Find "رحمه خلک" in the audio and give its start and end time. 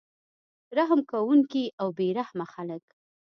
2.19-2.83